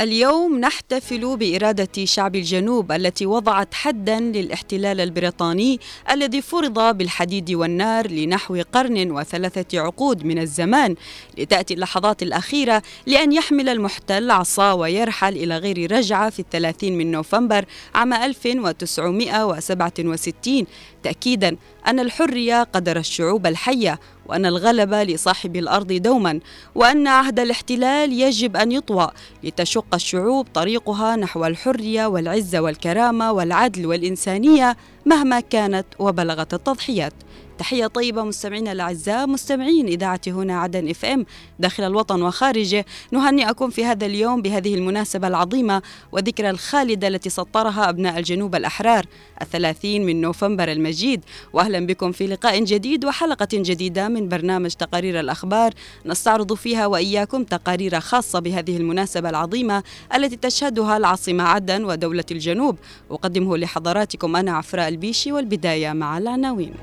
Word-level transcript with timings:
اليوم 0.00 0.58
نحتفل 0.58 1.36
بإرادة 1.36 2.04
شعب 2.04 2.36
الجنوب 2.36 2.92
التي 2.92 3.26
وضعت 3.26 3.74
حدا 3.74 4.20
للاحتلال 4.20 5.00
البريطاني 5.00 5.80
الذي 6.10 6.42
فرض 6.42 6.96
بالحديد 6.96 7.50
والنار 7.50 8.10
لنحو 8.10 8.62
قرن 8.72 9.10
وثلاثة 9.10 9.80
عقود 9.80 10.24
من 10.24 10.38
الزمان 10.38 10.94
لتأتي 11.38 11.74
اللحظات 11.74 12.22
الأخيرة 12.22 12.82
لأن 13.06 13.32
يحمل 13.32 13.68
المحتل 13.68 14.30
عصا 14.30 14.72
ويرحل 14.72 15.36
إلى 15.36 15.58
غير 15.58 15.92
رجعة 15.92 16.30
في 16.30 16.40
الثلاثين 16.40 16.98
من 16.98 17.10
نوفمبر 17.10 17.64
عام 17.94 18.12
1967 18.12 20.66
تأكيدا 21.02 21.56
أن 21.86 22.00
الحرية 22.00 22.62
قدر 22.62 22.96
الشعوب 22.96 23.46
الحية 23.46 23.98
وأن 24.28 24.46
الغلبة 24.46 25.02
لصاحب 25.02 25.56
الأرض 25.56 25.92
دوما 25.92 26.40
وأن 26.74 27.06
عهد 27.06 27.40
الاحتلال 27.40 28.12
يجب 28.12 28.56
أن 28.56 28.72
يطوى 28.72 29.10
لتشق 29.44 29.94
الشعوب 29.94 30.46
طريقها 30.54 31.16
نحو 31.16 31.46
الحرية 31.46 32.06
والعزة 32.06 32.60
والكرامة 32.60 33.32
والعدل 33.32 33.86
والإنسانية 33.86 34.76
مهما 35.06 35.40
كانت 35.40 35.86
وبلغت 35.98 36.54
التضحيات. 36.54 37.12
تحية 37.58 37.86
طيبة 37.86 38.22
مستمعينا 38.22 38.72
الأعزاء 38.72 39.26
مستمعين 39.26 39.86
إذاعة 39.86 40.20
هنا 40.26 40.60
عدن 40.60 40.88
إف 40.88 41.04
إم. 41.04 41.26
داخل 41.58 41.82
الوطن 41.82 42.22
وخارجه 42.22 42.84
نهنئكم 43.12 43.70
في 43.70 43.84
هذا 43.84 44.06
اليوم 44.06 44.42
بهذه 44.42 44.74
المناسبة 44.74 45.28
العظيمة 45.28 45.82
وذكرى 46.12 46.50
الخالدة 46.50 47.08
التي 47.08 47.30
سطرها 47.30 47.88
أبناء 47.88 48.18
الجنوب 48.18 48.54
الأحرار 48.54 49.06
الثلاثين 49.42 50.06
من 50.06 50.20
نوفمبر 50.20 50.72
المجيد. 50.72 51.24
وأهلا 51.52 51.86
بكم 51.86 52.12
في 52.12 52.26
لقاء 52.26 52.64
جديد 52.64 53.04
وحلقة 53.04 53.48
جديدة 53.52 54.08
من 54.08 54.28
برنامج 54.28 54.70
تقارير 54.70 55.20
الأخبار. 55.20 55.72
نستعرض 56.06 56.54
فيها 56.54 56.86
وإياكم 56.86 57.44
تقارير 57.44 58.00
خاصة 58.00 58.38
بهذه 58.38 58.76
المناسبة 58.76 59.30
العظيمة 59.30 59.82
التي 60.14 60.36
تشهدها 60.36 60.96
العاصمة 60.96 61.44
عدن 61.44 61.84
ودولة 61.84 62.24
الجنوب. 62.30 62.78
أقدمه 63.10 63.56
لحضراتكم 63.56 64.36
أنا 64.36 64.52
عفراء 64.52 64.88
البيشي 64.96 65.32
والبداية 65.32 65.92
مع 65.92 66.18
العناوين. 66.18 66.74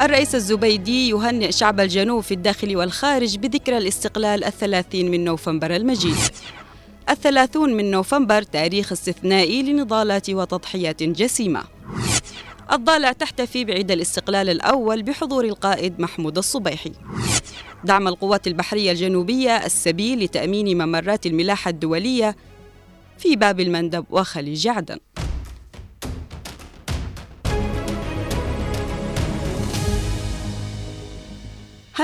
الرئيس 0.00 0.34
الزبيدي 0.34 1.08
يهنئ 1.08 1.52
شعب 1.52 1.80
الجنوب 1.80 2.22
في 2.22 2.34
الداخل 2.34 2.76
والخارج 2.76 3.36
بذكرى 3.36 3.78
الاستقلال 3.78 4.44
الثلاثين 4.44 5.10
من 5.10 5.24
نوفمبر 5.24 5.76
المجيد. 5.76 6.16
الثلاثون 7.10 7.74
من 7.74 7.90
نوفمبر 7.90 8.42
تاريخ 8.42 8.92
استثنائي 8.92 9.62
لنضالات 9.62 10.30
وتضحيات 10.30 11.02
جسيمة. 11.02 11.62
الضالع 12.72 13.12
تحتفي 13.12 13.64
بعيد 13.64 13.90
الاستقلال 13.90 14.48
الأول 14.48 15.02
بحضور 15.02 15.44
القائد 15.44 16.00
محمود 16.00 16.38
الصبيحي. 16.38 16.92
دعم 17.84 18.08
القوات 18.08 18.46
البحرية 18.46 18.90
الجنوبية 18.90 19.56
السبيل 19.66 20.24
لتأمين 20.24 20.82
ممرات 20.82 21.26
الملاحة 21.26 21.68
الدولية 21.68 22.36
في 23.18 23.36
باب 23.36 23.60
المندب 23.60 24.04
وخليج 24.10 24.68
عدن. 24.68 24.98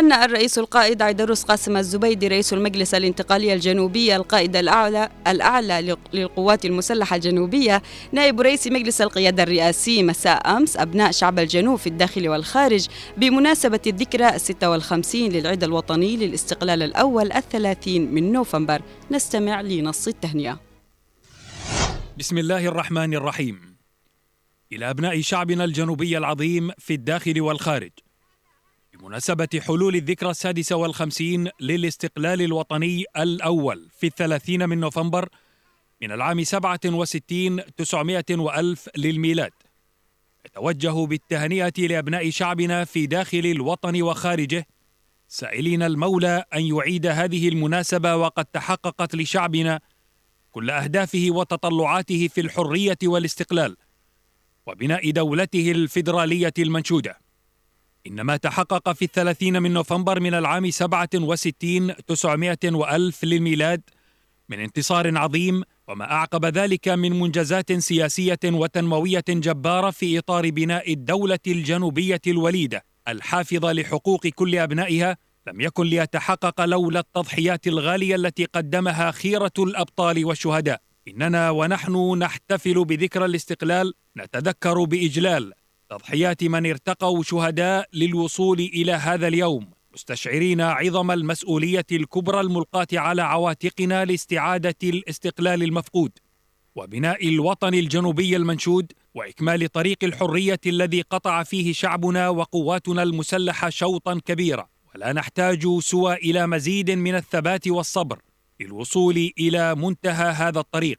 هنأ 0.00 0.24
الرئيس 0.24 0.58
القائد 0.58 1.02
عيدروس 1.02 1.42
قاسم 1.42 1.76
الزبيدي 1.76 2.28
رئيس 2.28 2.52
المجلس 2.52 2.94
الانتقالي 2.94 3.52
الجنوبي 3.52 4.16
القائد 4.16 4.56
الأعلى 4.56 5.08
الأعلى 5.26 5.96
للقوات 6.12 6.64
المسلحة 6.64 7.16
الجنوبية 7.16 7.82
نائب 8.12 8.40
رئيس 8.40 8.66
مجلس 8.66 9.00
القيادة 9.00 9.42
الرئاسي 9.42 10.02
مساء 10.02 10.56
أمس 10.56 10.76
أبناء 10.76 11.10
شعب 11.10 11.38
الجنوب 11.38 11.78
في 11.78 11.86
الداخل 11.86 12.28
والخارج 12.28 12.86
بمناسبة 13.16 13.80
الذكرى 13.86 14.28
الستة 14.28 14.70
والخمسين 14.70 15.32
للعيد 15.32 15.64
الوطني 15.64 16.16
للاستقلال 16.16 16.82
الأول 16.82 17.32
الثلاثين 17.32 18.14
من 18.14 18.32
نوفمبر. 18.32 18.82
نستمع 19.10 19.60
لنص 19.60 20.08
التهنئة. 20.08 20.60
بسم 22.18 22.38
الله 22.38 22.66
الرحمن 22.66 23.14
الرحيم. 23.14 23.76
إلى 24.72 24.90
أبناء 24.90 25.20
شعبنا 25.20 25.64
الجنوبي 25.64 26.18
العظيم 26.18 26.70
في 26.78 26.94
الداخل 26.94 27.40
والخارج 27.40 27.90
بمناسبة 29.06 29.48
حلول 29.60 29.96
الذكرى 29.96 30.30
السادسة 30.30 30.76
والخمسين 30.76 31.48
للاستقلال 31.60 32.42
الوطني 32.42 33.04
الأول 33.16 33.88
في 33.98 34.06
الثلاثين 34.06 34.68
من 34.68 34.80
نوفمبر 34.80 35.28
من 36.02 36.12
العام 36.12 36.44
سبعة 36.44 36.80
وستين 36.84 37.60
تسعمائة 37.76 38.24
وألف 38.30 38.88
للميلاد 38.96 39.52
نتوجه 40.46 41.06
بالتهنئة 41.06 41.72
لأبناء 41.78 42.30
شعبنا 42.30 42.84
في 42.84 43.06
داخل 43.06 43.38
الوطن 43.46 44.02
وخارجه 44.02 44.66
سائلين 45.28 45.82
المولى 45.82 46.44
أن 46.54 46.60
يعيد 46.60 47.06
هذه 47.06 47.48
المناسبة 47.48 48.16
وقد 48.16 48.44
تحققت 48.44 49.14
لشعبنا 49.14 49.80
كل 50.52 50.70
أهدافه 50.70 51.26
وتطلعاته 51.30 52.28
في 52.28 52.40
الحرية 52.40 52.98
والاستقلال 53.04 53.76
وبناء 54.66 55.10
دولته 55.10 55.70
الفيدرالية 55.70 56.54
المنشودة. 56.58 57.25
إن 58.06 58.20
ما 58.20 58.36
تحقق 58.36 58.92
في 58.92 59.04
الثلاثين 59.04 59.62
من 59.62 59.72
نوفمبر 59.72 60.20
من 60.20 60.34
العام 60.34 60.70
سبعة 60.70 61.08
وستين 61.14 61.94
تسعمائة 62.06 62.58
وألف 62.64 63.24
للميلاد 63.24 63.82
من 64.48 64.60
انتصار 64.60 65.18
عظيم 65.18 65.62
وما 65.88 66.12
أعقب 66.12 66.44
ذلك 66.44 66.88
من 66.88 67.20
منجزات 67.20 67.72
سياسية 67.72 68.38
وتنموية 68.44 69.24
جبارة 69.28 69.90
في 69.90 70.18
إطار 70.18 70.50
بناء 70.50 70.92
الدولة 70.92 71.38
الجنوبية 71.46 72.20
الوليدة 72.26 72.84
الحافظة 73.08 73.72
لحقوق 73.72 74.26
كل 74.26 74.58
أبنائها 74.58 75.16
لم 75.46 75.60
يكن 75.60 75.86
ليتحقق 75.86 76.64
لولا 76.64 77.00
التضحيات 77.00 77.66
الغالية 77.66 78.14
التي 78.14 78.44
قدمها 78.44 79.10
خيرة 79.10 79.52
الأبطال 79.58 80.24
والشهداء. 80.24 80.80
إننا 81.08 81.50
ونحن 81.50 82.18
نحتفل 82.18 82.84
بذكرى 82.84 83.24
الاستقلال 83.24 83.94
نتذكر 84.16 84.84
بإجلال 84.84 85.52
تضحيات 85.90 86.44
من 86.44 86.66
ارتقوا 86.66 87.22
شهداء 87.22 87.88
للوصول 87.92 88.60
إلى 88.60 88.92
هذا 88.92 89.28
اليوم 89.28 89.70
مستشعرين 89.94 90.60
عظم 90.60 91.10
المسؤولية 91.10 91.86
الكبرى 91.92 92.40
الملقاة 92.40 92.86
على 92.92 93.22
عواتقنا 93.22 94.04
لاستعادة 94.04 94.76
الاستقلال 94.82 95.62
المفقود 95.62 96.18
وبناء 96.76 97.28
الوطن 97.28 97.74
الجنوبي 97.74 98.36
المنشود 98.36 98.92
وإكمال 99.14 99.72
طريق 99.72 99.96
الحرية 100.02 100.60
الذي 100.66 101.00
قطع 101.00 101.42
فيه 101.42 101.72
شعبنا 101.72 102.28
وقواتنا 102.28 103.02
المسلحة 103.02 103.70
شوطا 103.70 104.20
كبيرا. 104.24 104.68
ولا 104.94 105.12
نحتاج 105.12 105.78
سوى 105.78 106.14
إلى 106.14 106.46
مزيد 106.46 106.90
من 106.90 107.14
الثبات 107.14 107.68
والصبر 107.68 108.18
للوصول 108.60 109.32
إلى 109.38 109.74
منتهى 109.74 110.30
هذا 110.30 110.60
الطريق. 110.60 110.98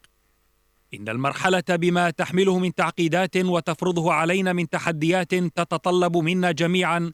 إن 0.94 1.10
المرحلة 1.10 1.64
بما 1.70 2.10
تحمله 2.10 2.60
من 2.60 2.76
تعقيدات 2.76 3.38
وتفرضه 3.38 4.14
علينا 4.14 4.54
من 4.54 4.70
تحديات 4.70 5.36
تتطلب 5.36 6.18
منا 6.18 6.52
جميعا 6.52 7.12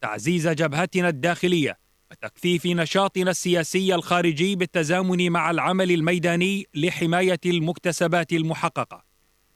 تعزيز 0.00 0.48
جبهتنا 0.48 1.08
الداخلية 1.08 1.78
وتكثيف 2.10 2.66
نشاطنا 2.66 3.30
السياسي 3.30 3.94
الخارجي 3.94 4.56
بالتزامن 4.56 5.30
مع 5.30 5.50
العمل 5.50 5.90
الميداني 5.90 6.66
لحماية 6.74 7.40
المكتسبات 7.46 8.32
المحققة. 8.32 9.04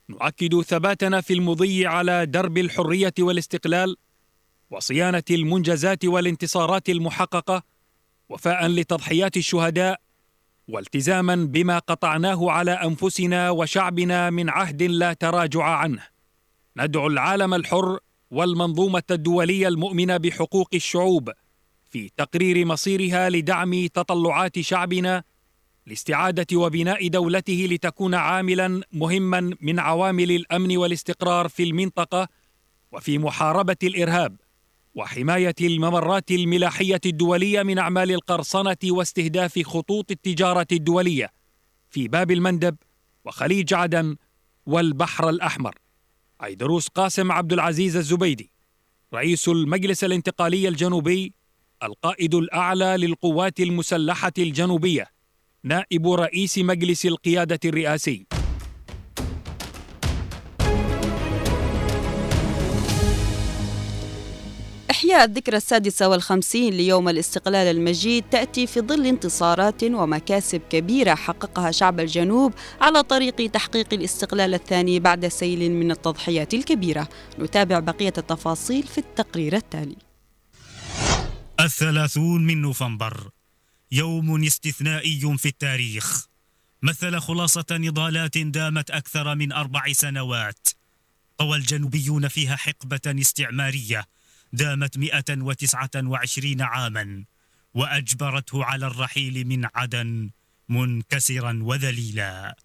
نؤكد 0.09 0.61
ثباتنا 0.61 1.21
في 1.21 1.33
المضي 1.33 1.87
على 1.87 2.27
درب 2.27 2.59
الحرية 2.59 3.15
والاستقلال 3.19 3.97
وصيانة 4.71 5.23
المنجزات 5.31 6.05
والانتصارات 6.05 6.89
المحققة 6.89 7.63
وفاء 8.29 8.67
لتضحيات 8.67 9.37
الشهداء 9.37 10.01
والتزاما 10.69 11.35
بما 11.35 11.79
قطعناه 11.79 12.51
على 12.51 12.71
أنفسنا 12.71 13.51
وشعبنا 13.51 14.31
من 14.31 14.51
عهد 14.51 14.83
لا 14.83 15.13
تراجع 15.13 15.65
عنه. 15.65 16.03
ندعو 16.77 17.07
العالم 17.07 17.55
الحر 17.55 17.99
والمنظومة 18.31 19.03
الدولية 19.11 19.69
المؤمنة 19.69 20.17
بحقوق 20.17 20.69
الشعوب 20.75 21.31
في 21.91 22.11
تقرير 22.17 22.67
مصيرها 22.67 23.31
لدعم 23.31 23.87
تطلعات 23.87 24.61
شعبنا 24.61 25.23
لاستعادة 25.87 26.57
وبناء 26.57 27.09
دولته 27.09 27.67
لتكون 27.71 28.15
عاملا 28.15 28.81
مهما 28.93 29.57
من 29.61 29.79
عوامل 29.79 30.31
الأمن 30.31 30.77
والاستقرار 30.77 31.49
في 31.49 31.63
المنطقة 31.63 32.29
وفي 32.93 33.19
محاربة 33.19 33.77
الإرهاب. 33.83 34.37
وحماية 34.95 35.55
الممرات 35.61 36.31
الملاحية 36.31 37.01
الدولية 37.07 37.63
من 37.63 37.79
أعمال 37.79 38.11
القرصنة 38.11 38.77
واستهداف 38.85 39.59
خطوط 39.59 40.11
التجارة 40.11 40.67
الدولية 40.73 41.31
في 41.91 42.09
باب 42.09 42.31
المندب 42.31 42.77
وخليج 43.25 43.75
عدن 43.75 44.17
والبحر 44.67 45.29
الأحمر. 45.29 45.75
عيدروس 46.41 46.89
قاسم 46.89 47.33
عبد 47.33 47.53
العزيز 47.53 47.97
الزبيدي 47.97 48.51
رئيس 49.15 49.49
المجلس 49.49 50.05
الانتقالي 50.05 50.69
الجنوبي 50.69 51.35
القائد 51.83 52.35
الأعلى 52.35 52.97
للقوات 52.99 53.61
المسلحة 53.61 54.33
الجنوبية 54.39 55.07
نائب 55.63 56.09
رئيس 56.09 56.59
مجلس 56.59 57.07
القيادة 57.07 57.61
الرئاسي. 57.65 58.27
أحياء 65.05 65.25
الذكرى 65.25 65.57
السادسة 65.57 66.09
والخمسين 66.09 66.75
ليوم 66.75 67.09
الاستقلال 67.09 67.77
المجيد 67.77 68.25
تأتي 68.31 68.67
في 68.67 68.81
ظل 68.81 69.07
انتصارات 69.07 69.85
ومكاسب 69.85 70.61
كبيرة 70.71 71.15
حققها 71.15 71.71
شعب 71.71 72.01
الجنوب 72.01 72.55
على 72.81 73.03
طريق 73.03 73.51
تحقيق 73.51 73.95
الاستقلال 73.95 74.55
الثاني 74.55 75.01
بعد 75.01 75.29
سيل 75.29 75.71
من 75.71 75.91
التضحيات 75.91 76.55
الكبيرة. 76.55 77.09
نتابع 77.39 77.79
بقية 77.79 78.13
التفاصيل 78.19 78.83
في 78.83 78.99
التقرير 78.99 79.57
التالي. 79.57 79.97
الثلاثون 81.61 82.47
من 82.47 82.61
نوفمبر 82.61 83.31
يوم 83.93 84.45
استثنائي 84.45 85.37
في 85.39 85.49
التاريخ. 85.49 86.27
مثل 86.83 87.19
خلاصة 87.19 87.67
نضالات 87.71 88.39
دامت 88.39 88.91
أكثر 88.91 89.35
من 89.35 89.53
أربع 89.53 89.93
سنوات. 89.93 90.69
طوى 91.39 91.57
الجنوبيون 91.57 92.29
فيها 92.29 92.57
حقبة 92.57 93.01
استعمارية 93.21 94.14
دامت 94.55 94.99
129 94.99 96.63
عاما 96.63 97.25
وأجبرته 97.75 98.65
على 98.65 98.87
الرحيل 98.87 99.45
من 99.47 99.69
عدن 99.75 100.31
منكسرا 100.69 101.59
وذليلا. 101.63 102.57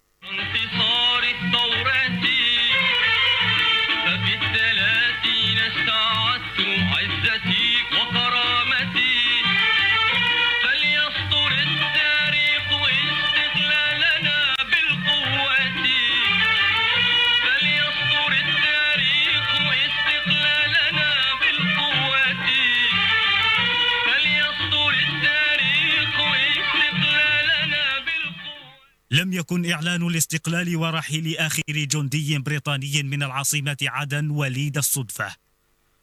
يكن 29.50 29.70
إعلان 29.70 30.06
الاستقلال 30.06 30.76
ورحيل 30.76 31.36
آخر 31.36 31.62
جندي 31.68 32.38
بريطاني 32.38 33.02
من 33.02 33.22
العاصمة 33.22 33.76
عدن 33.82 34.30
وليد 34.30 34.76
الصدفة. 34.78 35.34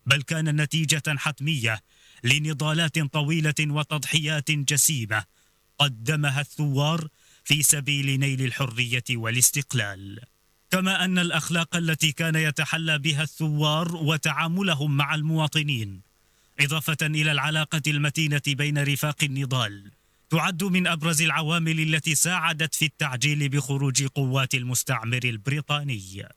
بل 0.06 0.22
كان 0.22 0.62
نتيجة 0.62 1.04
حتمية 1.08 1.82
لنضالات 2.24 3.00
طويلة 3.00 3.56
وتضحيات 3.60 4.52
جسيمة 4.52 5.24
قدمها 5.80 6.42
الثوار 6.42 7.08
في 7.44 7.64
سبيل 7.64 8.20
نيل 8.20 8.42
الحرية 8.42 9.04
والاستقلال. 9.12 10.20
كما 10.72 11.06
أن 11.06 11.20
الأخلاق 11.20 11.76
التي 11.76 12.12
كان 12.12 12.36
يتحلى 12.36 13.00
بها 13.00 13.24
الثوار 13.24 13.96
وتعاملهم 13.96 14.98
مع 14.98 15.16
المواطنين 15.16 16.02
إضافة 16.60 16.98
إلى 17.02 17.32
العلاقة 17.32 17.82
المتينة 17.88 18.42
بين 18.48 18.84
رفاق 18.84 19.24
النضال 19.24 19.92
تعد 20.29 20.63
من 20.63 20.88
أبرز 20.88 21.21
العوامل 21.21 21.79
التي 21.79 22.15
ساعدت 22.15 22.75
في 22.75 22.85
التعجيل 22.85 23.50
بخروج 23.50 24.06
قوات 24.06 24.56
المستعمر 24.56 25.19
البريطاني. 25.24 26.27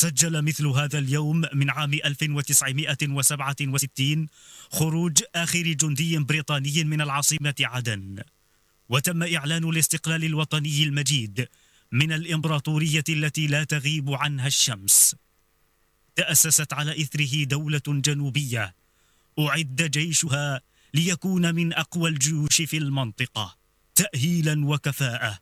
سجل 0.00 0.42
مثل 0.42 0.66
هذا 0.66 0.98
اليوم 0.98 1.42
من 1.54 1.70
عام 1.70 1.94
1967 1.94 4.26
خروج 4.70 5.22
آخر 5.34 5.62
جندي 5.62 6.18
بريطاني 6.18 6.84
من 6.84 7.00
العاصمة 7.00 7.54
عدن. 7.60 8.22
وتم 8.88 9.22
إعلان 9.22 9.64
الاستقلال 9.64 10.24
الوطني 10.24 10.82
المجيد 10.82 11.48
من 11.92 12.12
الإمبراطورية 12.12 13.04
التي 13.08 13.46
لا 13.46 13.64
تغيب 13.64 14.10
عنها 14.10 14.46
الشمس. 14.46 15.16
تأسست 16.16 16.72
على 16.72 17.02
إثره 17.02 17.44
دولة 17.44 17.82
جنوبية. 17.86 18.74
أعد 19.38 19.82
جيشها 19.82 20.60
ليكون 20.94 21.54
من 21.54 21.72
أقوى 21.72 22.10
الجيوش 22.10 22.62
في 22.62 22.76
المنطقة 22.76 23.56
تأهيلا 23.94 24.66
وكفاءة 24.66 25.38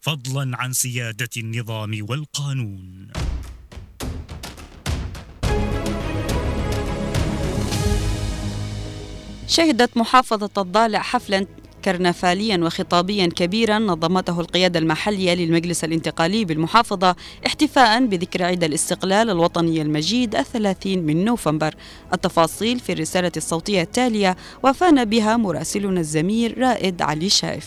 فضلا 0.00 0.56
عن 0.56 0.72
سيادة 0.72 1.30
النظام 1.36 2.06
والقانون. 2.08 3.10
شهدت 9.50 9.96
محافظة 9.96 10.50
الضالع 10.58 10.98
حفلا 10.98 11.46
كرنفاليا 11.84 12.56
وخطابيا 12.56 13.26
كبيرا 13.26 13.78
نظمته 13.78 14.40
القيادة 14.40 14.78
المحلية 14.78 15.34
للمجلس 15.34 15.84
الانتقالي 15.84 16.44
بالمحافظة 16.44 17.16
احتفاء 17.46 18.06
بذكرى 18.06 18.44
عيد 18.44 18.64
الاستقلال 18.64 19.30
الوطني 19.30 19.82
المجيد 19.82 20.34
الثلاثين 20.34 21.02
من 21.02 21.24
نوفمبر. 21.24 21.74
التفاصيل 22.12 22.80
في 22.80 22.92
الرسالة 22.92 23.32
الصوتية 23.36 23.82
التالية 23.82 24.36
وفان 24.62 25.04
بها 25.04 25.36
مراسلنا 25.36 26.00
الزميل 26.00 26.58
رائد 26.58 27.02
علي 27.02 27.28
شايف. 27.28 27.66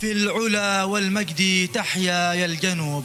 في 0.00 0.12
العلا 0.12 0.84
والمجد 0.84 1.68
تحيا 1.74 2.32
يا 2.32 2.44
الجنوب 2.44 3.04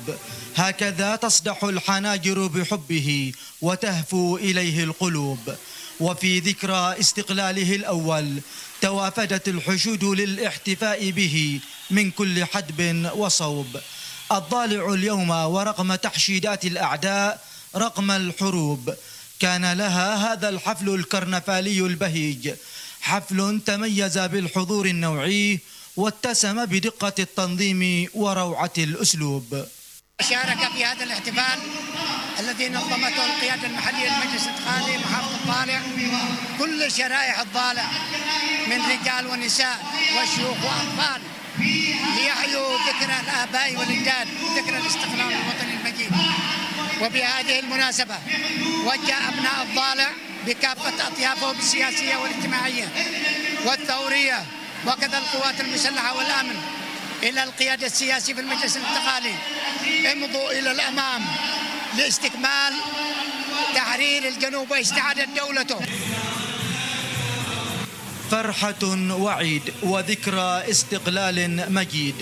هكذا 0.55 1.15
تصدح 1.15 1.63
الحناجر 1.63 2.47
بحبه 2.47 3.31
وتهفو 3.61 4.37
إليه 4.37 4.83
القلوب. 4.83 5.39
وفي 6.03 6.39
ذكرى 6.39 6.95
استقلاله 6.99 7.75
الأول 7.75 8.41
توافدت 8.81 9.47
الحشود 9.47 10.03
للاحتفاء 10.03 11.09
به 11.09 11.59
من 11.89 12.11
كل 12.11 12.45
حدب 12.45 13.09
وصوب. 13.15 13.71
الضالع 14.31 14.93
اليوم 14.93 15.29
ورغم 15.29 15.95
تحشيدات 15.95 16.65
الأعداء 16.65 17.41
رغم 17.75 18.11
الحروب 18.11 18.93
كان 19.39 19.73
لها 19.73 20.33
هذا 20.33 20.49
الحفل 20.49 20.89
الكرنفالي 20.89 21.79
البهيج. 21.79 22.53
حفل 23.01 23.61
تميز 23.65 24.17
بالحضور 24.17 24.85
النوعي 24.85 25.59
واتسم 25.95 26.65
بدقة 26.65 27.17
التنظيم 27.19 28.07
وروعة 28.13 28.73
الأسلوب. 28.77 29.65
شارك 30.29 30.71
في 30.75 30.85
هذا 30.85 31.03
الاحتفال 31.03 31.59
الذي 32.39 32.69
نظمته 32.69 33.25
القيادة 33.25 33.67
المحلية 33.67 34.09
للمجلس 34.09 34.47
الانتقالي 34.47 34.97
محافظة 34.97 35.35
الضالع 35.35 35.81
كل 36.59 36.91
شرائح 36.91 37.39
الضالع 37.39 37.85
من 38.67 38.81
رجال 38.91 39.27
ونساء 39.27 39.77
وشيوخ 40.17 40.57
وأطفال. 40.63 41.21
ليحيوا 42.15 42.77
ذكرى 42.77 43.15
الآباء 43.23 43.75
والأجداد 43.77 44.27
ذكرى 44.55 44.77
الاستقلال 44.77 45.33
الوطني 45.33 45.73
المجيد. 45.73 46.11
وبهذه 47.01 47.59
المناسبة 47.59 48.15
وجه 48.85 49.29
أبناء 49.29 49.63
الضالع 49.63 50.09
بكافة 50.47 51.07
أطيافهم 51.07 51.59
السياسية 51.59 52.15
والاجتماعية 52.15 52.87
والثورية 53.65 54.45
وكذا 54.87 55.17
القوات 55.17 55.61
المسلحة 55.61 56.17
والأمن 56.17 56.61
إلى 57.23 57.43
القيادة 57.43 57.87
السياسية 57.87 58.33
في 58.33 58.41
المجلس 58.41 58.77
الانتقالي. 58.77 59.35
امضوا 60.11 60.51
إلى 60.51 60.71
الأمام. 60.71 61.25
لاستكمال 61.97 62.73
تحرير 63.75 64.27
الجنوب 64.27 64.71
واستعادة 64.71 65.27
دولته. 65.37 65.79
فرحة 68.31 68.83
وعيد 69.11 69.61
وذكرى 69.83 70.71
استقلال 70.71 71.73
مجيد. 71.73 72.15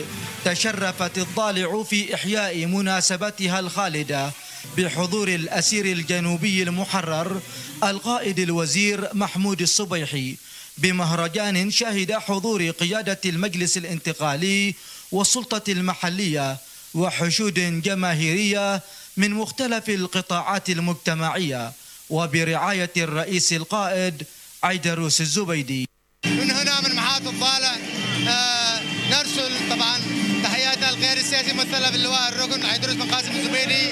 تشرفت 0.46 1.18
الضالع 1.18 1.84
في 1.84 2.16
إحياء 2.16 2.66
مناسبتها 2.66 3.60
الخالدة 3.60 4.32
بحضور 4.78 5.28
الأسير 5.28 5.86
الجنوبي 5.86 6.64
المحرر 6.64 7.42
القائد 7.84 8.40
الوزير 8.40 9.10
محمود 9.14 9.62
الصبيحي 9.62 10.36
بمهرجان 10.78 11.72
شهد 11.72 12.12
حضور 12.14 12.70
قيادة 12.70 13.20
المجلس 13.26 13.78
الانتقالي 13.78 14.76
والسلطة 15.12 15.72
المحلية 15.72 16.58
وحشود 16.94 17.82
جماهيرية 17.82 18.82
من 19.18 19.32
مختلف 19.32 19.90
القطاعات 19.90 20.70
المجتمعية 20.70 21.72
وبرعاية 22.10 22.92
الرئيس 22.98 23.54
القائد 23.54 24.24
عيدروس 24.64 25.22
الزبيدي. 25.22 25.88
من 26.26 26.52
هنا 26.52 26.82
من 26.82 26.96
محافظ 26.96 27.28
الضالع 27.28 27.76
آه 28.28 28.82
نرسل 29.12 29.70
طبعا 29.70 30.00
تحياتنا 30.44 30.90
الغير 30.90 31.18
السياسي 31.18 31.54
مثلها 31.54 31.90
باللواء 31.92 32.30
الركن 32.30 32.66
عيدروس 32.66 32.96
بن 32.96 33.12
قاسم 33.12 33.32
الزبيدي 33.32 33.86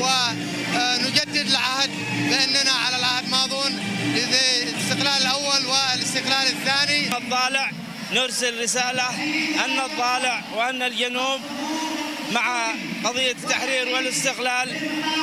ونجدد 0.00 1.36
العهد 1.36 1.90
باننا 2.30 2.70
على 2.72 2.96
العهد 2.96 3.28
ماضون 3.28 3.72
للاستقلال 4.14 5.22
الأول 5.22 5.66
والاستقلال 5.66 6.46
الثاني. 6.46 7.16
الضالع 7.16 7.72
نرسل 8.12 8.62
رسالة 8.62 9.08
أن 9.64 9.78
الضالع 9.90 10.44
وأن 10.56 10.82
الجنوب 10.82 11.40
مع 12.32 12.70
قضية 13.04 13.30
التحرير 13.30 13.88
والاستقلال 13.88 14.68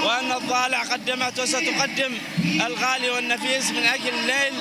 وأن 0.05 0.31
الضالع 0.31 0.83
قدمت 0.83 1.39
وستقدم 1.39 2.17
الغالي 2.65 3.09
والنفيس 3.09 3.71
من 3.71 3.83
أجل 3.83 4.09
الليل 4.09 4.53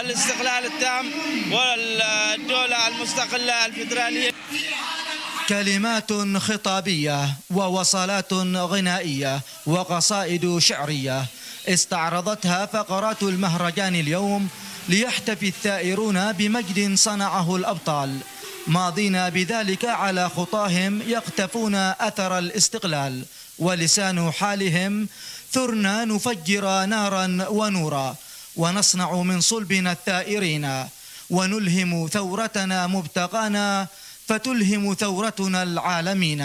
الاستقلال 0.00 0.66
التام 0.66 1.06
والدولة 1.52 2.88
المستقلة 2.88 3.66
الفدرالية 3.66 4.30
كلمات 5.48 6.12
خطابية 6.36 7.28
ووصلات 7.50 8.32
غنائية 8.56 9.40
وقصائد 9.66 10.58
شعرية 10.58 11.24
استعرضتها 11.68 12.66
فقرات 12.66 13.22
المهرجان 13.22 13.94
اليوم 13.94 14.48
ليحتفي 14.88 15.48
الثائرون 15.48 16.32
بمجد 16.32 16.94
صنعه 16.94 17.56
الأبطال. 17.56 18.18
ماضين 18.68 19.30
بذلك 19.30 19.84
على 19.84 20.28
خطاهم 20.28 21.02
يقتفون 21.02 21.74
أثر 21.74 22.38
الاستقلال 22.38 23.24
ولسان 23.58 24.32
حالهم 24.32 25.08
ثرنا 25.52 26.04
نفجر 26.04 26.84
نارا 26.84 27.46
ونورا 27.48 28.16
ونصنع 28.56 29.12
من 29.12 29.40
صلبنا 29.40 29.92
الثائرين 29.92 30.86
ونلهم 31.30 32.08
ثورتنا 32.08 32.86
مبتغانا 32.86 33.86
فتلهم 34.28 34.94
ثورتنا 34.94 35.62
العالمين. 35.62 36.40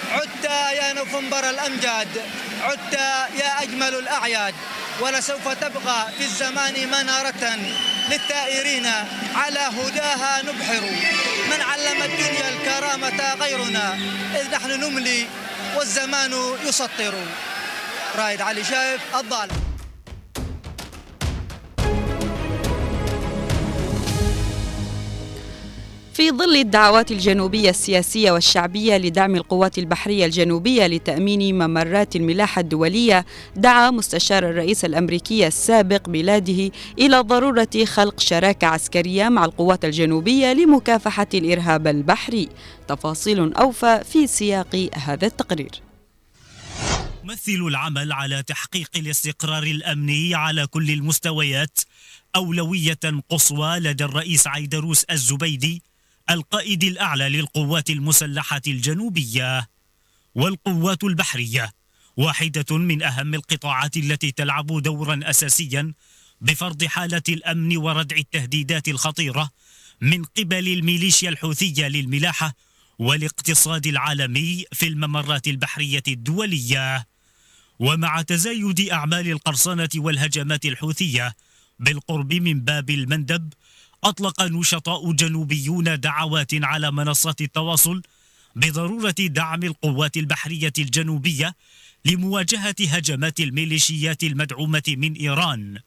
عدت 0.00 0.44
يا 0.78 0.92
نوفمبر 0.92 1.50
الأمجاد 1.50 2.08
عدت 2.62 2.94
يا 3.40 3.62
أجمل 3.62 3.94
الأعياد 3.94 4.54
ولسوف 5.00 5.48
تبقى 5.48 6.12
في 6.18 6.24
الزمان 6.24 6.88
منارة. 6.88 7.58
للثائرين 8.10 8.86
على 9.34 9.58
هداها 9.58 10.42
نبحر. 10.42 10.80
من 11.50 11.60
علم 11.62 12.02
الدنيا 12.02 12.48
الكرامة 12.48 13.34
غيرنا 13.34 13.98
إذ 14.34 14.50
نحن 14.50 14.70
نملي 14.80 15.26
والزمان 15.76 16.32
يسطر. 16.64 17.14
رايد 18.16 18.40
علي 18.40 18.64
شايف 18.64 19.00
الظالم. 19.14 19.65
في 26.16 26.30
ظل 26.30 26.56
الدعوات 26.56 27.10
الجنوبية 27.12 27.70
السياسية 27.70 28.30
والشعبية 28.32 28.96
لدعم 28.96 29.34
القوات 29.34 29.78
البحرية 29.78 30.26
الجنوبية 30.26 30.86
لتأمين 30.86 31.58
ممرات 31.58 32.16
الملاحة 32.16 32.60
الدولية 32.60 33.26
دعا 33.56 33.90
مستشار 33.90 34.50
الرئيس 34.50 34.84
الأمريكي 34.84 35.46
السابق 35.46 36.08
بلاده 36.08 36.70
إلى 36.98 37.20
ضرورة 37.20 37.68
خلق 37.84 38.20
شراكة 38.20 38.66
عسكرية 38.66 39.28
مع 39.28 39.44
القوات 39.44 39.84
الجنوبية 39.84 40.52
لمكافحة 40.52 41.26
الإرهاب 41.34 41.86
البحري. 41.86 42.48
تفاصيل 42.88 43.52
أوفى 43.52 44.04
في 44.12 44.26
سياق 44.26 44.88
هذا 44.94 45.26
التقرير. 45.26 45.82
يمثل 47.24 47.66
العمل 47.68 48.12
على 48.12 48.42
تحقيق 48.42 48.90
الاستقرار 48.96 49.62
الأمني 49.62 50.34
على 50.34 50.66
كل 50.66 50.90
المستويات 50.90 51.80
أولوية 52.36 52.98
قصوى 53.30 53.78
لدى 53.78 54.04
الرئيس 54.04 54.46
عيدروس 54.46 55.04
الزبيدي 55.04 55.82
القائد 56.30 56.84
الأعلى 56.84 57.28
للقوات 57.28 57.90
المسلحة 57.90 58.62
الجنوبية 58.66 59.68
والقوات 60.34 61.04
البحرية 61.04 61.72
واحدة 62.16 62.76
من 62.76 63.02
أهم 63.02 63.34
القطاعات 63.34 63.96
التي 63.96 64.32
تلعب 64.32 64.66
دورا 64.82 65.20
أساسيا 65.22 65.94
بفرض 66.40 66.84
حالة 66.84 67.22
الأمن 67.28 67.76
وردع 67.76 68.16
التهديدات 68.16 68.88
الخطيرة 68.88 69.50
من 70.00 70.24
قبل 70.24 70.68
الميليشيا 70.68 71.28
الحوثية 71.28 71.88
للملاحة 71.88 72.54
والاقتصاد 72.98 73.86
العالمي 73.86 74.64
في 74.72 74.86
الممرات 74.88 75.48
البحرية 75.48 76.02
الدولية. 76.08 77.06
ومع 77.78 78.22
تزايد 78.22 78.80
أعمال 78.80 79.30
القرصنة 79.30 79.88
والهجمات 79.96 80.64
الحوثية 80.64 81.36
بالقرب 81.78 82.32
من 82.32 82.60
باب 82.60 82.90
المندب 82.90 83.52
أطلق 84.06 84.42
نشطاء 84.42 85.12
جنوبيون 85.12 86.00
دعوات 86.00 86.50
على 86.52 86.90
منصات 86.90 87.40
التواصل 87.40 88.02
بضرورة 88.56 89.14
دعم 89.18 89.62
القوات 89.62 90.16
البحرية 90.16 90.72
الجنوبية 90.78 91.54
لمواجهة 92.04 92.74
هجمات 92.80 93.40
الميليشيات 93.40 94.22
المدعومة 94.22 94.82
من 94.88 95.12
إيران 95.12 95.78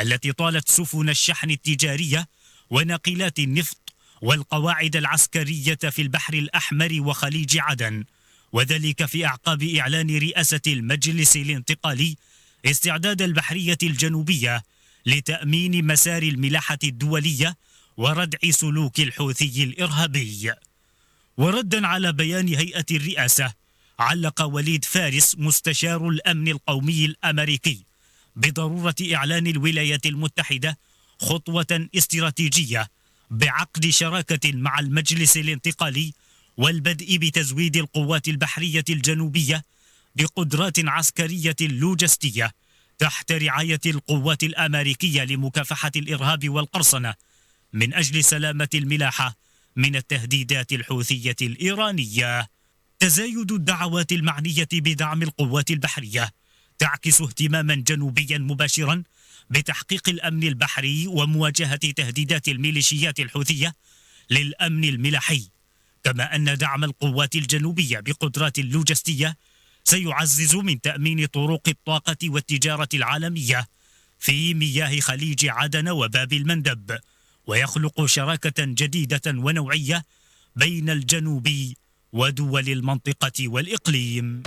التي 0.00 0.32
طالت 0.32 0.68
سفن 0.68 1.08
الشحن 1.08 1.50
التجارية 1.50 2.28
وناقلات 2.70 3.38
النفط 3.38 3.92
والقواعد 4.22 4.96
العسكرية 4.96 5.74
في 5.74 6.02
البحر 6.02 6.34
الأحمر 6.34 6.96
وخليج 7.00 7.58
عدن 7.58 8.04
وذلك 8.52 9.06
في 9.06 9.26
أعقاب 9.26 9.62
إعلان 9.62 10.18
رئاسة 10.18 10.60
المجلس 10.66 11.36
الانتقالي 11.36 12.16
استعداد 12.64 13.22
البحرية 13.22 13.78
الجنوبية 13.82 14.62
لتأمين 15.08 15.86
مسار 15.86 16.22
الملاحة 16.22 16.78
الدولية 16.84 17.56
وردع 17.96 18.38
سلوك 18.50 19.00
الحوثي 19.00 19.64
الإرهابي. 19.64 20.52
وردا 21.36 21.86
على 21.86 22.12
بيان 22.12 22.48
هيئة 22.48 22.84
الرئاسة 22.90 23.52
علق 23.98 24.42
وليد 24.42 24.84
فارس 24.84 25.36
مستشار 25.38 26.08
الأمن 26.08 26.48
القومي 26.48 27.04
الأمريكي 27.04 27.84
بضرورة 28.36 28.94
إعلان 29.14 29.46
الولايات 29.46 30.06
المتحدة 30.06 30.78
خطوة 31.20 31.88
استراتيجية 31.96 32.88
بعقد 33.30 33.86
شراكة 33.86 34.52
مع 34.52 34.78
المجلس 34.78 35.36
الانتقالي 35.36 36.12
والبدء 36.56 37.16
بتزويد 37.16 37.76
القوات 37.76 38.28
البحرية 38.28 38.84
الجنوبية 38.90 39.64
بقدرات 40.16 40.78
عسكرية 40.78 41.56
لوجستية. 41.60 42.52
تحت 42.98 43.32
رعاية 43.32 43.80
القوات 43.86 44.42
الأمريكية 44.42 45.24
لمكافحة 45.24 45.90
الإرهاب 45.96 46.48
والقرصنة 46.48 47.14
من 47.72 47.94
أجل 47.94 48.24
سلامة 48.24 48.68
الملاحة 48.74 49.36
من 49.76 49.96
التهديدات 49.96 50.72
الحوثية 50.72 51.36
الإيرانية. 51.42 52.48
تزايد 52.98 53.52
الدعوات 53.52 54.12
المعنية 54.12 54.68
بدعم 54.72 55.22
القوات 55.22 55.70
البحرية 55.70 56.30
تعكس 56.78 57.20
اهتماما 57.20 57.74
جنوبيا 57.74 58.38
مباشرا 58.38 59.02
بتحقيق 59.50 60.08
الأمن 60.08 60.42
البحري 60.42 61.06
ومواجهة 61.06 61.76
تهديدات 61.76 62.48
الميليشيات 62.48 63.20
الحوثية 63.20 63.74
للأمن 64.30 64.84
الملاحي 64.84 65.48
كما 66.04 66.36
أن 66.36 66.56
دعم 66.56 66.84
القوات 66.84 67.34
الجنوبية 67.34 68.00
بقدرات 68.00 68.58
لوجستية 68.58 69.36
سيعزز 69.88 70.56
من 70.56 70.80
تأمين 70.80 71.26
طرق 71.26 71.68
الطاقة 71.68 72.16
والتجارة 72.24 72.88
العالمية 72.94 73.66
في 74.18 74.54
مياه 74.54 75.00
خليج 75.00 75.46
عدن 75.48 75.88
وباب 75.88 76.32
المندب 76.32 76.98
ويخلق 77.46 78.04
شراكة 78.06 78.54
جديدة 78.58 79.20
ونوعية 79.26 80.02
بين 80.56 80.90
الجنوب 80.90 81.48
ودول 82.12 82.68
المنطقة 82.68 83.48
والإقليم. 83.48 84.42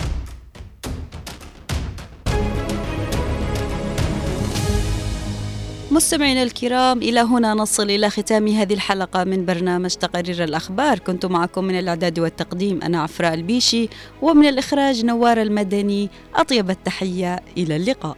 مستمعينا 5.91 6.43
الكرام 6.43 6.97
إلى 6.97 7.19
هنا 7.19 7.53
نصل 7.53 7.83
إلى 7.83 8.09
ختام 8.09 8.47
هذه 8.47 8.73
الحلقة 8.73 9.23
من 9.23 9.45
برنامج 9.45 9.89
تقارير 9.89 10.43
الأخبار. 10.43 10.99
كنت 10.99 11.25
معكم 11.25 11.63
من 11.63 11.79
الإعداد 11.79 12.19
والتقديم 12.19 12.81
أنا 12.81 13.01
عفراء 13.01 13.33
البيشي 13.33 13.89
ومن 14.21 14.47
الإخراج 14.47 15.05
نوار 15.05 15.41
المدني 15.41 16.09
أطيب 16.35 16.69
التحية 16.69 17.39
إلى 17.57 17.75
اللقاء. 17.75 18.17